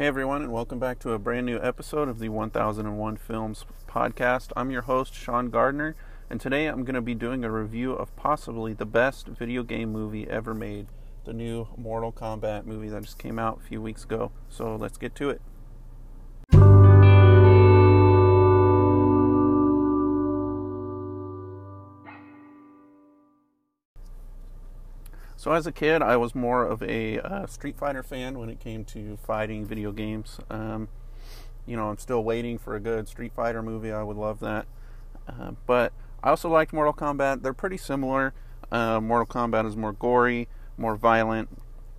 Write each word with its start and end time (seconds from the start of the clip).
Hey 0.00 0.06
everyone, 0.06 0.40
and 0.40 0.50
welcome 0.50 0.78
back 0.78 0.98
to 1.00 1.12
a 1.12 1.18
brand 1.18 1.44
new 1.44 1.60
episode 1.60 2.08
of 2.08 2.20
the 2.20 2.30
1001 2.30 3.18
Films 3.18 3.66
podcast. 3.86 4.50
I'm 4.56 4.70
your 4.70 4.80
host, 4.80 5.12
Sean 5.12 5.50
Gardner, 5.50 5.94
and 6.30 6.40
today 6.40 6.68
I'm 6.68 6.84
going 6.84 6.94
to 6.94 7.02
be 7.02 7.14
doing 7.14 7.44
a 7.44 7.50
review 7.50 7.92
of 7.92 8.16
possibly 8.16 8.72
the 8.72 8.86
best 8.86 9.26
video 9.26 9.62
game 9.62 9.92
movie 9.92 10.26
ever 10.26 10.54
made 10.54 10.86
the 11.26 11.34
new 11.34 11.68
Mortal 11.76 12.12
Kombat 12.12 12.64
movie 12.64 12.88
that 12.88 13.02
just 13.02 13.18
came 13.18 13.38
out 13.38 13.58
a 13.62 13.68
few 13.68 13.82
weeks 13.82 14.04
ago. 14.04 14.32
So 14.48 14.74
let's 14.74 14.96
get 14.96 15.14
to 15.16 15.28
it. 15.28 15.42
So 25.40 25.52
as 25.52 25.66
a 25.66 25.72
kid, 25.72 26.02
I 26.02 26.18
was 26.18 26.34
more 26.34 26.66
of 26.66 26.82
a 26.82 27.18
uh, 27.18 27.46
Street 27.46 27.78
Fighter 27.78 28.02
fan 28.02 28.38
when 28.38 28.50
it 28.50 28.60
came 28.60 28.84
to 28.84 29.16
fighting 29.16 29.64
video 29.64 29.90
games. 29.90 30.38
Um, 30.50 30.88
you 31.64 31.78
know, 31.78 31.88
I'm 31.88 31.96
still 31.96 32.22
waiting 32.22 32.58
for 32.58 32.76
a 32.76 32.80
good 32.80 33.08
Street 33.08 33.32
Fighter 33.34 33.62
movie. 33.62 33.90
I 33.90 34.02
would 34.02 34.18
love 34.18 34.40
that. 34.40 34.66
Uh, 35.26 35.52
but 35.66 35.94
I 36.22 36.28
also 36.28 36.50
liked 36.50 36.74
Mortal 36.74 36.92
Kombat. 36.92 37.40
They're 37.40 37.54
pretty 37.54 37.78
similar. 37.78 38.34
Uh, 38.70 39.00
Mortal 39.00 39.24
Kombat 39.24 39.66
is 39.66 39.78
more 39.78 39.94
gory, 39.94 40.46
more 40.76 40.94
violent, 40.94 41.48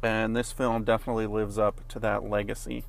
and 0.03 0.35
this 0.35 0.51
film 0.51 0.83
definitely 0.83 1.25
lives 1.25 1.57
up 1.57 1.81
to 1.87 1.97
that 1.97 2.23
legacy. 2.23 2.85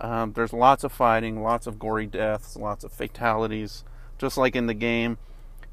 Um, 0.00 0.34
there's 0.34 0.52
lots 0.52 0.84
of 0.84 0.92
fighting, 0.92 1.42
lots 1.42 1.66
of 1.66 1.80
gory 1.80 2.06
deaths, 2.06 2.54
lots 2.54 2.84
of 2.84 2.92
fatalities, 2.92 3.82
just 4.18 4.38
like 4.38 4.54
in 4.54 4.68
the 4.68 4.74
game. 4.74 5.18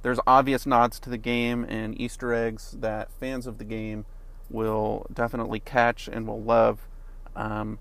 There's 0.02 0.20
obvious 0.26 0.66
nods 0.66 1.00
to 1.02 1.12
the 1.12 1.20
game 1.20 1.64
and 1.70 1.96
Easter 2.02 2.34
eggs 2.34 2.76
that 2.80 3.12
fans 3.12 3.46
of 3.46 3.60
the 3.60 3.64
game 3.64 4.06
will 4.50 5.06
definitely 5.14 5.60
catch 5.60 6.08
and 6.08 6.28
will 6.28 6.42
love. 6.42 6.88
Um, 7.36 7.80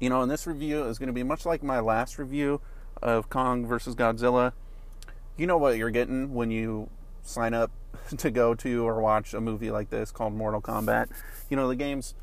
you 0.00 0.08
know, 0.08 0.22
and 0.22 0.30
this 0.30 0.46
review 0.46 0.84
is 0.84 0.98
going 0.98 1.06
to 1.08 1.12
be 1.12 1.22
much 1.22 1.46
like 1.46 1.62
my 1.62 1.80
last 1.80 2.18
review 2.18 2.60
of 3.02 3.30
Kong 3.30 3.66
versus 3.66 3.94
Godzilla. 3.94 4.52
You 5.36 5.46
know 5.46 5.58
what 5.58 5.76
you're 5.76 5.90
getting 5.90 6.34
when 6.34 6.50
you 6.50 6.88
sign 7.22 7.54
up 7.54 7.70
to 8.16 8.30
go 8.30 8.54
to 8.54 8.86
or 8.86 9.00
watch 9.00 9.34
a 9.34 9.40
movie 9.40 9.70
like 9.70 9.90
this 9.90 10.10
called 10.10 10.34
Mortal 10.34 10.60
Kombat. 10.60 11.08
You 11.48 11.56
know, 11.56 11.68
the 11.68 11.76
game's 11.76 12.14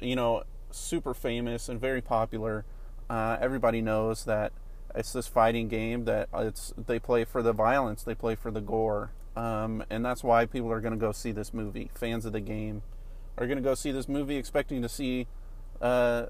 you 0.00 0.16
know 0.16 0.44
super 0.70 1.14
famous 1.14 1.68
and 1.68 1.80
very 1.80 2.00
popular. 2.00 2.64
Uh, 3.08 3.36
everybody 3.40 3.80
knows 3.80 4.24
that 4.24 4.52
it's 4.94 5.12
this 5.12 5.26
fighting 5.26 5.68
game 5.68 6.04
that 6.04 6.28
it's 6.34 6.72
they 6.76 6.98
play 6.98 7.24
for 7.24 7.42
the 7.42 7.52
violence, 7.52 8.02
they 8.02 8.14
play 8.14 8.34
for 8.34 8.50
the 8.50 8.60
gore, 8.60 9.10
um, 9.36 9.84
and 9.90 10.04
that's 10.04 10.24
why 10.24 10.46
people 10.46 10.70
are 10.72 10.80
going 10.80 10.92
to 10.92 10.98
go 10.98 11.12
see 11.12 11.32
this 11.32 11.54
movie. 11.54 11.90
Fans 11.94 12.24
of 12.24 12.32
the 12.32 12.40
game 12.40 12.82
are 13.38 13.46
going 13.46 13.56
to 13.56 13.62
go 13.62 13.74
see 13.74 13.90
this 13.90 14.08
movie 14.08 14.36
expecting 14.36 14.82
to 14.82 14.88
see 14.88 15.26
uh, 15.80 16.26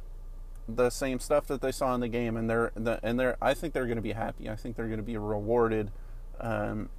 the 0.69 0.91
same 0.91 1.19
stuff 1.19 1.47
that 1.47 1.61
they 1.61 1.73
saw 1.73 1.95
in 1.95 2.01
the 2.01 2.09
game, 2.09 2.37
and 2.37 2.49
they're 2.49 2.73
and 2.75 3.19
they're 3.19 3.37
I 3.41 3.55
think 3.55 3.75
they're 3.75 3.87
going 3.87 3.97
to 3.97 4.03
be 4.03 4.13
happy. 4.13 4.49
I 4.49 4.57
think 4.57 4.77
they're 4.77 4.87
going 4.87 4.99
to 4.99 5.05
be 5.05 5.17
rewarded 5.17 5.91
um, 6.41 6.91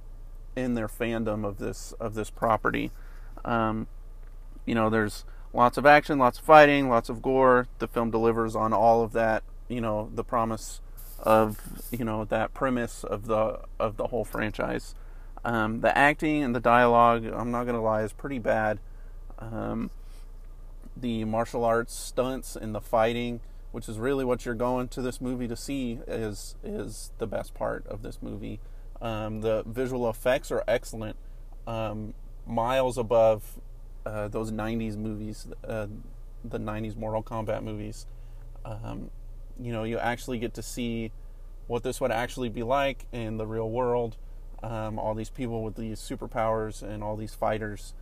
in 0.56 0.74
their 0.74 0.88
fandom 0.88 1.46
of 1.46 1.58
this 1.58 1.92
of 2.00 2.14
this 2.14 2.30
property. 2.30 2.90
Um, 3.44 3.86
you 4.66 4.74
know, 4.74 4.90
there's 4.90 5.24
lots 5.52 5.76
of 5.76 5.86
action, 5.86 6.18
lots 6.18 6.38
of 6.38 6.44
fighting, 6.44 6.88
lots 6.88 7.08
of 7.08 7.22
gore. 7.22 7.68
The 7.78 7.88
film 7.88 8.10
delivers 8.10 8.54
on 8.54 8.72
all 8.72 9.02
of 9.02 9.12
that. 9.12 9.42
You 9.68 9.80
know, 9.80 10.10
the 10.14 10.24
promise 10.24 10.80
of 11.18 11.60
you 11.90 12.04
know 12.04 12.24
that 12.24 12.52
premise 12.52 13.04
of 13.04 13.26
the 13.26 13.60
of 13.78 13.96
the 13.96 14.08
whole 14.08 14.24
franchise. 14.24 14.94
Um, 15.44 15.80
the 15.80 15.96
acting 15.96 16.42
and 16.42 16.54
the 16.54 16.60
dialogue, 16.60 17.24
I'm 17.26 17.50
not 17.50 17.64
gonna 17.64 17.82
lie, 17.82 18.02
is 18.02 18.12
pretty 18.12 18.38
bad. 18.38 18.78
Um, 19.38 19.90
the 20.96 21.24
martial 21.24 21.64
arts 21.64 21.94
stunts 21.94 22.54
and 22.54 22.74
the 22.74 22.80
fighting, 22.80 23.40
which 23.72 23.88
is 23.88 23.98
really 23.98 24.24
what 24.24 24.44
you're 24.44 24.54
going 24.54 24.88
to 24.88 25.02
this 25.02 25.20
movie 25.20 25.48
to 25.48 25.56
see, 25.56 25.98
is 26.06 26.54
is 26.62 27.10
the 27.18 27.26
best 27.26 27.54
part 27.54 27.86
of 27.86 28.02
this 28.02 28.22
movie. 28.22 28.60
Um, 29.00 29.40
the 29.40 29.64
visual 29.66 30.08
effects 30.08 30.52
are 30.52 30.62
excellent, 30.68 31.16
um, 31.66 32.14
miles 32.46 32.96
above 32.96 33.58
uh, 34.06 34.28
those 34.28 34.52
'90s 34.52 34.96
movies, 34.96 35.48
uh, 35.66 35.86
the 36.44 36.58
'90s 36.58 36.96
Mortal 36.96 37.22
Kombat 37.22 37.64
movies. 37.64 38.06
Um, 38.64 39.10
you 39.60 39.72
know, 39.72 39.82
you 39.82 39.98
actually 39.98 40.38
get 40.38 40.54
to 40.54 40.62
see 40.62 41.10
what 41.66 41.82
this 41.82 42.00
would 42.00 42.12
actually 42.12 42.48
be 42.48 42.62
like 42.62 43.06
in 43.12 43.38
the 43.38 43.46
real 43.46 43.68
world. 43.68 44.16
Um, 44.62 44.98
all 44.98 45.14
these 45.14 45.30
people 45.30 45.62
with 45.62 45.74
these 45.74 46.00
superpowers 46.00 46.82
and 46.82 47.02
all 47.02 47.16
these 47.16 47.34
fighters 47.34 47.94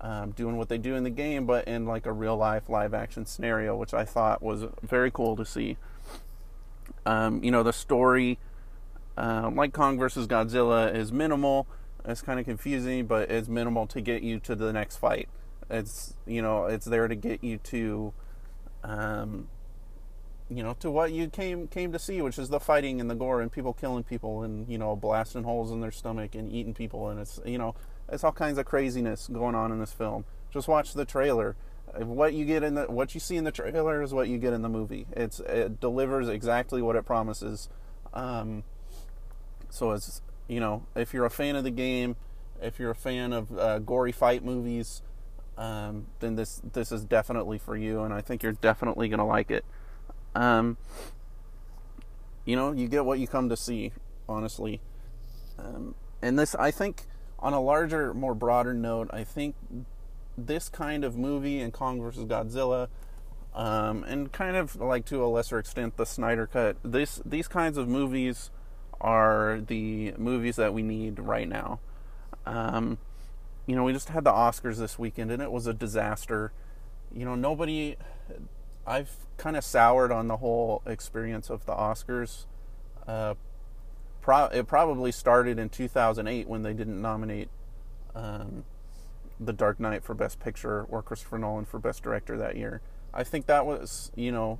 um, 0.00 0.32
doing 0.32 0.56
what 0.56 0.68
they 0.68 0.78
do 0.78 0.94
in 0.94 1.04
the 1.04 1.10
game, 1.10 1.46
but 1.46 1.66
in 1.66 1.86
like 1.86 2.06
a 2.06 2.12
real 2.12 2.36
life 2.36 2.68
live 2.68 2.94
action 2.94 3.26
scenario, 3.26 3.76
which 3.76 3.94
I 3.94 4.04
thought 4.04 4.42
was 4.42 4.64
very 4.82 5.10
cool 5.10 5.36
to 5.36 5.44
see. 5.44 5.76
Um, 7.04 7.42
you 7.42 7.50
know, 7.50 7.62
the 7.62 7.72
story, 7.72 8.38
uh, 9.16 9.50
like 9.54 9.72
Kong 9.72 9.98
versus 9.98 10.26
Godzilla, 10.26 10.94
is 10.94 11.12
minimal. 11.12 11.66
It's 12.04 12.22
kind 12.22 12.38
of 12.38 12.46
confusing, 12.46 13.06
but 13.06 13.30
it's 13.30 13.48
minimal 13.48 13.86
to 13.88 14.00
get 14.00 14.22
you 14.22 14.38
to 14.40 14.54
the 14.54 14.72
next 14.72 14.96
fight. 14.96 15.28
It's 15.68 16.14
you 16.26 16.42
know, 16.42 16.66
it's 16.66 16.84
there 16.84 17.08
to 17.08 17.14
get 17.14 17.42
you 17.42 17.58
to, 17.58 18.12
um, 18.84 19.48
you 20.48 20.62
know, 20.62 20.74
to 20.80 20.90
what 20.90 21.12
you 21.12 21.28
came 21.28 21.66
came 21.66 21.92
to 21.92 21.98
see, 21.98 22.22
which 22.22 22.38
is 22.38 22.48
the 22.48 22.60
fighting 22.60 23.00
and 23.00 23.10
the 23.10 23.14
gore 23.14 23.40
and 23.40 23.50
people 23.50 23.72
killing 23.72 24.04
people 24.04 24.42
and 24.42 24.68
you 24.68 24.78
know 24.78 24.94
blasting 24.94 25.42
holes 25.42 25.72
in 25.72 25.80
their 25.80 25.90
stomach 25.90 26.34
and 26.34 26.52
eating 26.52 26.74
people, 26.74 27.08
and 27.08 27.18
it's 27.18 27.40
you 27.44 27.58
know 27.58 27.74
it's 28.08 28.22
all 28.22 28.32
kinds 28.32 28.58
of 28.58 28.64
craziness 28.64 29.28
going 29.28 29.54
on 29.54 29.72
in 29.72 29.80
this 29.80 29.92
film. 29.92 30.24
Just 30.52 30.68
watch 30.68 30.94
the 30.94 31.04
trailer. 31.04 31.56
What 31.98 32.34
you 32.34 32.44
get 32.44 32.62
in 32.62 32.74
the 32.74 32.84
what 32.84 33.14
you 33.14 33.20
see 33.20 33.36
in 33.36 33.44
the 33.44 33.50
trailer 33.50 34.02
is 34.02 34.14
what 34.14 34.28
you 34.28 34.38
get 34.38 34.52
in 34.52 34.62
the 34.62 34.68
movie. 34.68 35.06
It's 35.12 35.40
it 35.40 35.80
delivers 35.80 36.28
exactly 36.28 36.80
what 36.80 36.94
it 36.94 37.04
promises. 37.04 37.68
Um, 38.14 38.62
so 39.68 39.92
it's 39.92 40.22
you 40.46 40.60
know 40.60 40.86
if 40.94 41.12
you're 41.12 41.24
a 41.24 41.30
fan 41.30 41.56
of 41.56 41.64
the 41.64 41.70
game, 41.72 42.14
if 42.62 42.78
you're 42.78 42.92
a 42.92 42.96
fan 42.96 43.32
of 43.32 43.58
uh, 43.58 43.78
gory 43.80 44.12
fight 44.12 44.44
movies, 44.44 45.02
um, 45.58 46.06
then 46.20 46.36
this 46.36 46.60
this 46.72 46.92
is 46.92 47.04
definitely 47.04 47.58
for 47.58 47.76
you, 47.76 48.02
and 48.02 48.14
I 48.14 48.20
think 48.20 48.44
you're 48.44 48.52
definitely 48.52 49.08
gonna 49.08 49.26
like 49.26 49.50
it. 49.50 49.64
Um, 50.36 50.76
you 52.44 52.56
know, 52.56 52.72
you 52.72 52.88
get 52.88 53.04
what 53.04 53.18
you 53.18 53.26
come 53.26 53.48
to 53.48 53.56
see, 53.56 53.92
honestly. 54.28 54.80
Um, 55.58 55.94
and 56.20 56.38
this, 56.38 56.54
I 56.54 56.70
think, 56.70 57.06
on 57.38 57.54
a 57.54 57.60
larger, 57.60 58.12
more 58.12 58.34
broader 58.34 58.74
note, 58.74 59.08
I 59.12 59.24
think 59.24 59.54
this 60.36 60.68
kind 60.68 61.04
of 61.04 61.16
movie 61.16 61.60
and 61.60 61.72
Kong 61.72 62.00
versus 62.02 62.24
Godzilla, 62.24 62.88
um, 63.54 64.04
and 64.04 64.30
kind 64.30 64.56
of 64.56 64.76
like 64.76 65.06
to 65.06 65.24
a 65.24 65.26
lesser 65.26 65.58
extent 65.58 65.96
the 65.96 66.04
Snyder 66.04 66.46
Cut, 66.46 66.76
this 66.84 67.22
these 67.24 67.48
kinds 67.48 67.78
of 67.78 67.88
movies 67.88 68.50
are 69.00 69.62
the 69.66 70.12
movies 70.18 70.56
that 70.56 70.74
we 70.74 70.82
need 70.82 71.18
right 71.18 71.48
now. 71.48 71.80
Um, 72.44 72.98
you 73.66 73.74
know, 73.74 73.84
we 73.84 73.94
just 73.94 74.10
had 74.10 74.24
the 74.24 74.32
Oscars 74.32 74.76
this 74.76 74.98
weekend, 74.98 75.30
and 75.30 75.40
it 75.40 75.50
was 75.50 75.66
a 75.66 75.72
disaster. 75.72 76.52
You 77.10 77.24
know, 77.24 77.34
nobody. 77.34 77.96
I've 78.86 79.16
kind 79.36 79.56
of 79.56 79.64
soured 79.64 80.12
on 80.12 80.28
the 80.28 80.36
whole 80.36 80.82
experience 80.86 81.50
of 81.50 81.66
the 81.66 81.72
Oscars. 81.72 82.46
Uh, 83.06 83.34
pro- 84.20 84.46
it 84.46 84.66
probably 84.66 85.12
started 85.12 85.58
in 85.58 85.68
2008 85.68 86.48
when 86.48 86.62
they 86.62 86.72
didn't 86.72 87.00
nominate 87.00 87.48
um, 88.14 88.64
The 89.40 89.52
Dark 89.52 89.80
Knight 89.80 90.04
for 90.04 90.14
Best 90.14 90.40
Picture 90.40 90.84
or 90.84 91.02
Christopher 91.02 91.38
Nolan 91.38 91.64
for 91.64 91.78
Best 91.78 92.02
Director 92.02 92.36
that 92.38 92.56
year. 92.56 92.80
I 93.12 93.24
think 93.24 93.46
that 93.46 93.66
was, 93.66 94.12
you 94.14 94.30
know, 94.30 94.58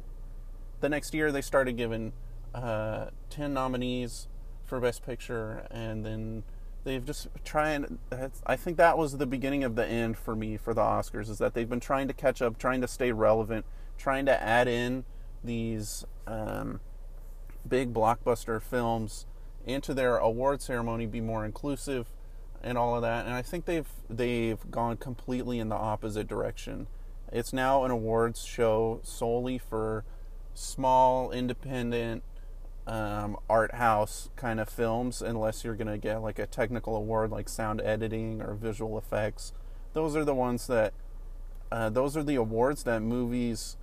the 0.80 0.88
next 0.88 1.14
year 1.14 1.30
they 1.30 1.42
started 1.42 1.76
giving 1.76 2.12
uh, 2.54 3.06
10 3.30 3.54
nominees 3.54 4.28
for 4.64 4.80
Best 4.80 5.04
Picture, 5.04 5.66
and 5.70 6.04
then 6.04 6.42
they've 6.84 7.04
just 7.04 7.28
trying. 7.44 7.98
I 8.46 8.56
think 8.56 8.76
that 8.78 8.98
was 8.98 9.18
the 9.18 9.26
beginning 9.26 9.62
of 9.64 9.76
the 9.76 9.86
end 9.86 10.16
for 10.16 10.34
me 10.34 10.56
for 10.56 10.74
the 10.74 10.80
Oscars. 10.80 11.30
Is 11.30 11.38
that 11.38 11.54
they've 11.54 11.68
been 11.68 11.80
trying 11.80 12.08
to 12.08 12.14
catch 12.14 12.42
up, 12.42 12.58
trying 12.58 12.80
to 12.80 12.88
stay 12.88 13.12
relevant, 13.12 13.64
trying 13.98 14.26
to 14.26 14.42
add 14.42 14.68
in 14.68 15.04
these 15.42 16.04
um, 16.26 16.80
big 17.68 17.92
blockbuster 17.92 18.60
films 18.60 19.26
into 19.64 19.92
their 19.94 20.16
award 20.16 20.62
ceremony 20.62 21.06
be 21.06 21.20
more 21.20 21.44
inclusive 21.44 22.06
and 22.62 22.78
all 22.78 22.94
of 22.96 23.02
that. 23.02 23.26
And 23.26 23.34
I 23.34 23.42
think 23.42 23.64
they've 23.64 23.88
they've 24.08 24.58
gone 24.70 24.96
completely 24.96 25.58
in 25.58 25.68
the 25.68 25.76
opposite 25.76 26.26
direction. 26.26 26.86
It's 27.32 27.52
now 27.52 27.84
an 27.84 27.90
awards 27.90 28.44
show 28.44 29.00
solely 29.02 29.58
for 29.58 30.04
small, 30.54 31.30
independent, 31.32 32.22
um, 32.86 33.36
art 33.50 33.74
house 33.74 34.30
kind 34.36 34.60
of 34.60 34.68
films, 34.68 35.20
unless 35.20 35.64
you're 35.64 35.74
going 35.74 35.88
to 35.88 35.98
get 35.98 36.22
like 36.22 36.38
a 36.38 36.46
technical 36.46 36.96
award 36.96 37.30
like 37.30 37.48
sound 37.48 37.80
editing 37.80 38.40
or 38.40 38.54
visual 38.54 38.96
effects. 38.96 39.52
Those 39.92 40.14
are 40.14 40.24
the 40.24 40.34
ones 40.34 40.66
that, 40.68 40.94
uh, 41.72 41.90
those 41.90 42.16
are 42.16 42.22
the 42.22 42.36
awards 42.36 42.84
that 42.84 43.00
movies 43.02 43.76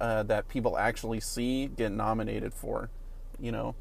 uh, 0.00 0.22
that 0.24 0.48
people 0.48 0.76
actually 0.76 1.20
see 1.20 1.66
get 1.66 1.92
nominated 1.92 2.52
for, 2.54 2.90
you 3.38 3.52
know 3.52 3.74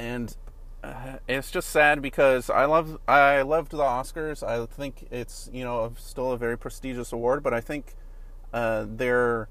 and 0.00 0.36
uh, 0.82 1.18
it's 1.28 1.50
just 1.50 1.68
sad 1.68 2.00
because 2.00 2.48
I 2.48 2.64
love 2.64 2.98
I 3.06 3.42
loved 3.42 3.72
the 3.72 3.78
Oscars. 3.78 4.42
I 4.42 4.64
think 4.66 5.06
it's 5.10 5.50
you 5.52 5.62
know 5.62 5.92
still 5.98 6.32
a 6.32 6.38
very 6.38 6.56
prestigious 6.56 7.12
award, 7.12 7.42
but 7.42 7.52
I 7.52 7.60
think 7.60 7.94
uh, 8.52 8.86
they're 8.88 9.48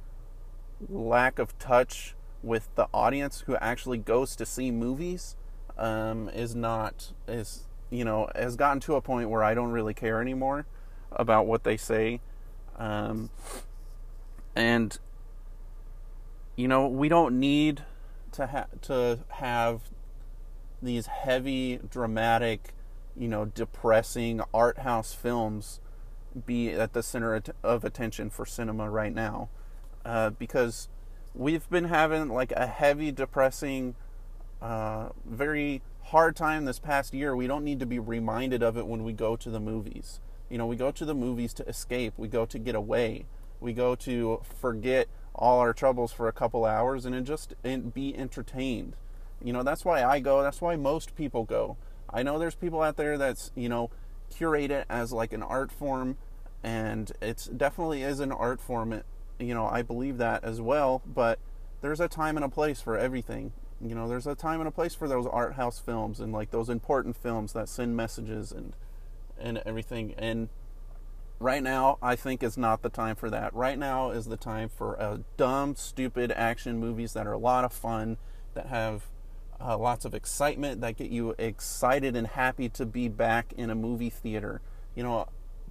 lack 0.89 1.39
of 1.39 1.57
touch 1.59 2.15
with 2.41 2.73
the 2.75 2.87
audience 2.93 3.43
who 3.45 3.55
actually 3.57 3.97
goes 3.97 4.35
to 4.37 4.45
see 4.45 4.71
movies 4.71 5.35
um, 5.77 6.29
is 6.29 6.55
not 6.55 7.13
is 7.27 7.67
you 7.91 8.03
know 8.03 8.27
has 8.33 8.55
gotten 8.55 8.79
to 8.81 8.95
a 8.95 9.01
point 9.01 9.29
where 9.29 9.43
I 9.43 9.53
don't 9.53 9.71
really 9.71 9.93
care 9.93 10.21
anymore 10.21 10.65
about 11.11 11.45
what 11.45 11.63
they 11.63 11.77
say, 11.77 12.21
um, 12.77 13.29
and 14.55 14.97
you 16.59 16.67
know 16.67 16.87
we 16.87 17.07
don't 17.07 17.39
need 17.39 17.83
to 18.33 18.47
ha- 18.47 18.67
to 18.81 19.19
have 19.29 19.81
these 20.81 21.07
heavy 21.07 21.79
dramatic 21.89 22.73
you 23.15 23.27
know 23.27 23.45
depressing 23.45 24.41
art 24.53 24.79
house 24.79 25.13
films 25.13 25.79
be 26.45 26.71
at 26.71 26.93
the 26.93 27.01
center 27.01 27.41
of 27.63 27.83
attention 27.83 28.29
for 28.29 28.45
cinema 28.45 28.89
right 28.89 29.13
now 29.13 29.49
uh, 30.05 30.29
because 30.31 30.89
we've 31.33 31.69
been 31.69 31.85
having 31.85 32.29
like 32.29 32.51
a 32.53 32.67
heavy, 32.67 33.11
depressing, 33.11 33.95
uh, 34.61 35.09
very 35.25 35.81
hard 36.05 36.35
time 36.35 36.65
this 36.65 36.79
past 36.79 37.13
year. 37.13 37.35
We 37.35 37.47
don't 37.47 37.63
need 37.63 37.79
to 37.79 37.85
be 37.85 37.99
reminded 37.99 38.63
of 38.63 38.77
it 38.77 38.87
when 38.87 39.03
we 39.03 39.13
go 39.13 39.35
to 39.35 39.49
the 39.49 39.59
movies. 39.59 40.19
You 40.49 40.57
know, 40.57 40.65
we 40.65 40.75
go 40.75 40.91
to 40.91 41.05
the 41.05 41.15
movies 41.15 41.53
to 41.55 41.67
escape, 41.67 42.13
we 42.17 42.27
go 42.27 42.45
to 42.45 42.57
get 42.57 42.75
away, 42.75 43.25
we 43.59 43.73
go 43.73 43.95
to 43.95 44.41
forget 44.59 45.07
all 45.35 45.59
our 45.59 45.73
troubles 45.73 46.11
for 46.11 46.27
a 46.27 46.33
couple 46.33 46.65
hours 46.65 47.05
and 47.05 47.25
just 47.25 47.53
and 47.63 47.93
be 47.93 48.15
entertained. 48.15 48.95
You 49.43 49.53
know, 49.53 49.63
that's 49.63 49.85
why 49.85 50.03
I 50.03 50.19
go, 50.19 50.41
that's 50.41 50.61
why 50.61 50.75
most 50.75 51.15
people 51.15 51.43
go. 51.43 51.77
I 52.09 52.23
know 52.23 52.39
there's 52.39 52.55
people 52.55 52.81
out 52.81 52.97
there 52.97 53.17
that's, 53.17 53.51
you 53.55 53.69
know, 53.69 53.89
curate 54.29 54.71
it 54.71 54.85
as 54.89 55.11
like 55.11 55.33
an 55.33 55.43
art 55.43 55.71
form 55.71 56.17
and 56.63 57.11
it's 57.21 57.45
definitely 57.45 58.03
is 58.03 58.19
an 58.19 58.31
art 58.31 58.59
form 58.59 59.01
you 59.39 59.53
know, 59.53 59.65
I 59.65 59.81
believe 59.81 60.17
that 60.17 60.43
as 60.43 60.59
well, 60.59 61.01
but 61.05 61.39
there's 61.81 62.01
a 62.01 62.09
time 62.09 62.35
and 62.35 62.43
a 62.43 62.49
place 62.49 62.81
for 62.81 62.97
everything. 62.97 63.53
You 63.81 63.95
know, 63.95 64.09
there's 64.09 64.27
a 64.27 64.35
time 64.35 64.59
and 64.59 64.67
a 64.67 64.71
place 64.71 64.93
for 64.93 65.07
those 65.07 65.25
art 65.25 65.53
house 65.53 65.79
films 65.79 66.19
and 66.19 66.33
like 66.33 66.51
those 66.51 66.69
important 66.69 67.15
films 67.15 67.53
that 67.53 67.69
send 67.69 67.95
messages 67.95 68.51
and 68.51 68.73
and 69.39 69.59
everything. 69.65 70.13
And 70.17 70.49
right 71.39 71.63
now, 71.63 71.97
I 72.01 72.15
think 72.15 72.43
is 72.43 72.57
not 72.57 72.81
the 72.81 72.89
time 72.89 73.15
for 73.15 73.29
that. 73.29 73.53
Right 73.53 73.77
now 73.77 74.11
is 74.11 74.25
the 74.25 74.37
time 74.37 74.69
for 74.69 75.21
dumb, 75.37 75.75
stupid 75.75 76.31
action 76.31 76.79
movies 76.79 77.13
that 77.13 77.25
are 77.25 77.33
a 77.33 77.37
lot 77.37 77.63
of 77.63 77.73
fun, 77.73 78.17
that 78.53 78.67
have 78.67 79.05
uh, 79.59 79.77
lots 79.77 80.05
of 80.05 80.13
excitement, 80.13 80.81
that 80.81 80.97
get 80.97 81.11
you 81.11 81.35
excited 81.37 82.15
and 82.15 82.27
happy 82.27 82.69
to 82.69 82.85
be 82.85 83.07
back 83.07 83.53
in 83.57 83.69
a 83.69 83.75
movie 83.75 84.09
theater. 84.09 84.61
You 84.95 85.03
know, 85.03 85.27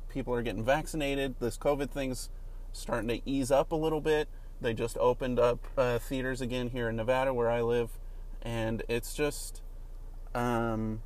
people 0.08 0.34
are 0.34 0.42
getting 0.42 0.64
vaccinated. 0.64 1.36
This 1.40 1.58
COVID 1.58 1.90
thing's 1.90 2.30
starting 2.72 3.08
to 3.08 3.20
ease 3.28 3.50
up 3.50 3.72
a 3.72 3.76
little 3.76 4.00
bit. 4.00 4.28
They 4.60 4.74
just 4.74 4.98
opened 4.98 5.38
up 5.38 5.66
uh, 5.76 5.98
theaters 5.98 6.40
again 6.40 6.70
here 6.70 6.88
in 6.88 6.96
Nevada, 6.96 7.32
where 7.32 7.50
I 7.50 7.60
live, 7.60 7.90
and 8.42 8.82
it's 8.88 9.14
just, 9.14 9.62
um, 10.34 11.02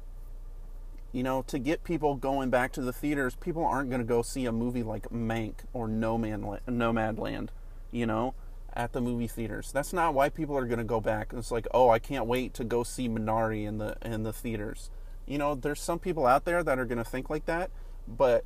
you 1.13 1.23
know, 1.23 1.43
to 1.43 1.59
get 1.59 1.85
people 1.85 2.15
going 2.15 2.51
back 2.51 2.73
to 2.73 2.81
the 2.81 2.93
theaters. 2.93 3.37
People 3.37 3.65
aren't 3.65 3.91
going 3.91 4.01
to 4.01 4.07
go 4.07 4.23
see 4.23 4.47
a 4.47 4.53
movie 4.53 4.83
like 4.83 5.09
Mank 5.11 5.57
or 5.73 5.87
Nomadland, 5.87 7.49
you 7.91 8.07
know, 8.07 8.35
at 8.75 8.93
the 8.93 9.01
movie 9.01 9.27
theaters. 9.27 9.71
That's 9.73 9.93
not 9.93 10.15
why 10.15 10.31
people 10.31 10.57
are 10.57 10.65
going 10.65 10.79
to 10.79 10.85
go 10.85 11.01
back. 11.01 11.33
It's 11.37 11.51
like, 11.51 11.69
oh, 11.73 11.91
I 11.91 11.99
can't 11.99 12.27
wait 12.27 12.55
to 12.55 12.65
go 12.65 12.83
see 12.83 13.09
Minari 13.09 13.67
in 13.67 13.79
the 13.79 13.97
in 14.03 14.23
the 14.23 14.33
theaters. 14.33 14.91
You 15.27 15.39
know, 15.39 15.55
there's 15.55 15.81
some 15.81 15.99
people 15.99 16.27
out 16.27 16.45
there 16.45 16.63
that 16.65 16.79
are 16.79 16.87
going 16.87 16.99
to 16.99 17.05
think 17.05 17.31
like 17.31 17.47
that, 17.47 17.71
but 18.09 18.45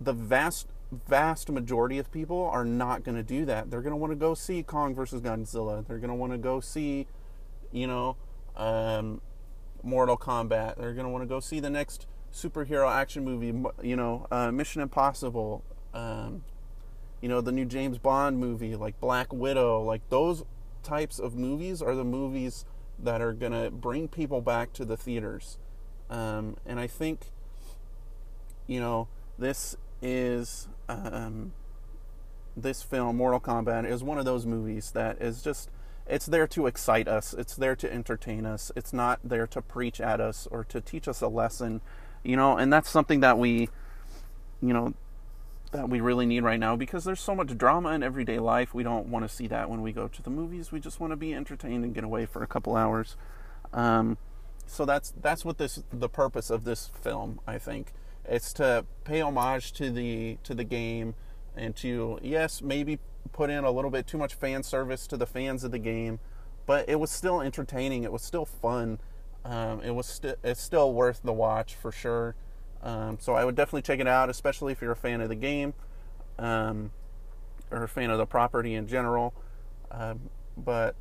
the 0.00 0.12
vast 0.12 0.68
vast 1.08 1.50
majority 1.50 1.98
of 1.98 2.12
people 2.12 2.46
are 2.46 2.64
not 2.64 3.02
going 3.02 3.16
to 3.16 3.22
do 3.22 3.44
that. 3.44 3.70
They're 3.70 3.82
going 3.82 3.92
to 3.92 3.96
want 3.96 4.12
to 4.12 4.16
go 4.16 4.34
see 4.34 4.62
Kong 4.62 4.94
versus 4.94 5.20
Godzilla. 5.20 5.86
They're 5.86 5.98
going 5.98 6.10
to 6.10 6.14
want 6.14 6.32
to 6.32 6.38
go 6.38 6.60
see, 6.60 7.08
you 7.72 7.88
know, 7.88 8.16
um, 8.56 9.20
Mortal 9.86 10.16
Kombat. 10.16 10.76
They're 10.76 10.92
going 10.92 11.06
to 11.06 11.10
want 11.10 11.22
to 11.22 11.28
go 11.28 11.40
see 11.40 11.60
the 11.60 11.70
next 11.70 12.06
superhero 12.32 12.90
action 12.90 13.24
movie, 13.24 13.54
you 13.82 13.96
know, 13.96 14.26
uh, 14.30 14.50
Mission 14.50 14.82
Impossible, 14.82 15.64
um, 15.94 16.44
you 17.20 17.28
know, 17.28 17.40
the 17.40 17.52
new 17.52 17.64
James 17.64 17.96
Bond 17.98 18.38
movie, 18.38 18.76
like 18.76 19.00
Black 19.00 19.32
Widow. 19.32 19.80
Like 19.82 20.02
those 20.10 20.44
types 20.82 21.18
of 21.18 21.34
movies 21.34 21.80
are 21.80 21.94
the 21.94 22.04
movies 22.04 22.64
that 22.98 23.22
are 23.22 23.32
going 23.32 23.52
to 23.52 23.70
bring 23.70 24.08
people 24.08 24.40
back 24.40 24.72
to 24.74 24.84
the 24.84 24.96
theaters. 24.96 25.58
Um, 26.10 26.56
and 26.66 26.78
I 26.78 26.86
think, 26.86 27.30
you 28.66 28.80
know, 28.80 29.08
this 29.38 29.76
is 30.02 30.68
um, 30.88 31.52
this 32.56 32.82
film, 32.82 33.16
Mortal 33.16 33.40
Kombat, 33.40 33.90
is 33.90 34.02
one 34.02 34.18
of 34.18 34.24
those 34.24 34.46
movies 34.46 34.90
that 34.92 35.20
is 35.20 35.42
just 35.42 35.70
it's 36.08 36.26
there 36.26 36.46
to 36.48 36.66
excite 36.66 37.08
us. 37.08 37.34
It's 37.34 37.56
there 37.56 37.76
to 37.76 37.92
entertain 37.92 38.46
us. 38.46 38.70
It's 38.76 38.92
not 38.92 39.20
there 39.24 39.46
to 39.48 39.60
preach 39.60 40.00
at 40.00 40.20
us 40.20 40.46
or 40.50 40.64
to 40.64 40.80
teach 40.80 41.08
us 41.08 41.20
a 41.20 41.28
lesson, 41.28 41.80
you 42.22 42.36
know. 42.36 42.56
And 42.56 42.72
that's 42.72 42.88
something 42.88 43.20
that 43.20 43.38
we, 43.38 43.68
you 44.62 44.72
know, 44.72 44.94
that 45.72 45.88
we 45.88 46.00
really 46.00 46.26
need 46.26 46.42
right 46.42 46.60
now 46.60 46.76
because 46.76 47.04
there's 47.04 47.20
so 47.20 47.34
much 47.34 47.56
drama 47.58 47.90
in 47.90 48.02
everyday 48.02 48.38
life. 48.38 48.72
We 48.72 48.82
don't 48.82 49.08
want 49.08 49.28
to 49.28 49.34
see 49.34 49.48
that 49.48 49.68
when 49.68 49.82
we 49.82 49.92
go 49.92 50.06
to 50.08 50.22
the 50.22 50.30
movies. 50.30 50.70
We 50.70 50.80
just 50.80 51.00
want 51.00 51.12
to 51.12 51.16
be 51.16 51.34
entertained 51.34 51.84
and 51.84 51.94
get 51.94 52.04
away 52.04 52.26
for 52.26 52.42
a 52.42 52.46
couple 52.46 52.76
hours. 52.76 53.16
Um, 53.72 54.16
so 54.66 54.84
that's 54.84 55.12
that's 55.20 55.44
what 55.44 55.58
this 55.58 55.82
the 55.92 56.08
purpose 56.08 56.50
of 56.50 56.64
this 56.64 56.90
film, 57.02 57.40
I 57.46 57.58
think. 57.58 57.92
It's 58.24 58.52
to 58.54 58.84
pay 59.04 59.20
homage 59.20 59.72
to 59.74 59.90
the 59.90 60.38
to 60.44 60.54
the 60.54 60.64
game 60.64 61.14
and 61.56 61.74
to 61.76 62.18
yes, 62.22 62.62
maybe 62.62 62.98
put 63.28 63.50
in 63.50 63.64
a 63.64 63.70
little 63.70 63.90
bit 63.90 64.06
too 64.06 64.18
much 64.18 64.34
fan 64.34 64.62
service 64.62 65.06
to 65.08 65.16
the 65.16 65.26
fans 65.26 65.64
of 65.64 65.70
the 65.70 65.78
game, 65.78 66.18
but 66.66 66.88
it 66.88 67.00
was 67.00 67.10
still 67.10 67.40
entertaining. 67.40 68.04
It 68.04 68.12
was 68.12 68.22
still 68.22 68.44
fun. 68.44 68.98
Um, 69.44 69.80
it 69.82 69.94
was 69.94 70.06
st- 70.06 70.38
it's 70.42 70.60
still 70.60 70.92
worth 70.92 71.22
the 71.22 71.32
watch 71.32 71.74
for 71.74 71.92
sure. 71.92 72.34
Um, 72.82 73.18
so 73.20 73.34
I 73.34 73.44
would 73.44 73.54
definitely 73.54 73.82
check 73.82 74.00
it 74.00 74.08
out, 74.08 74.30
especially 74.30 74.72
if 74.72 74.80
you're 74.80 74.92
a 74.92 74.96
fan 74.96 75.20
of 75.20 75.28
the 75.28 75.34
game 75.34 75.74
um, 76.38 76.90
or 77.70 77.84
a 77.84 77.88
fan 77.88 78.10
of 78.10 78.18
the 78.18 78.26
property 78.26 78.74
in 78.74 78.86
general. 78.86 79.34
Um, 79.90 80.30
but 80.56 80.94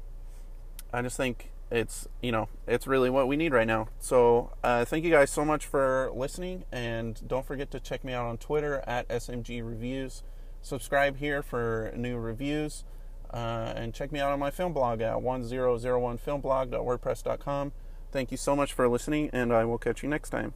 I 0.93 1.01
just 1.01 1.17
think 1.17 1.51
it's 1.71 2.07
you 2.21 2.31
know 2.31 2.47
it's 2.67 2.85
really 2.85 3.09
what 3.09 3.27
we 3.27 3.35
need 3.35 3.51
right 3.51 3.65
now 3.65 3.87
so 3.99 4.51
uh, 4.63 4.85
thank 4.85 5.03
you 5.03 5.11
guys 5.11 5.31
so 5.31 5.43
much 5.43 5.65
for 5.65 6.11
listening 6.13 6.63
and 6.71 7.27
don't 7.27 7.45
forget 7.45 7.71
to 7.71 7.79
check 7.79 8.03
me 8.03 8.13
out 8.13 8.25
on 8.25 8.37
twitter 8.37 8.83
at 8.85 9.07
smg 9.09 9.67
reviews 9.67 10.21
subscribe 10.65 11.17
here 11.17 11.43
for 11.43 11.93
new 11.95 12.17
reviews 12.17 12.83
uh, 13.31 13.71
and 13.75 13.93
check 13.93 14.11
me 14.11 14.19
out 14.19 14.31
on 14.31 14.39
my 14.39 14.49
film 14.49 14.73
blog 14.73 14.99
at 15.01 15.17
1001filmblog.wordpress.com 15.17 17.71
thank 18.11 18.31
you 18.31 18.37
so 18.37 18.55
much 18.55 18.73
for 18.73 18.87
listening 18.87 19.29
and 19.31 19.53
i 19.53 19.63
will 19.63 19.77
catch 19.77 20.01
you 20.01 20.09
next 20.09 20.31
time 20.31 20.55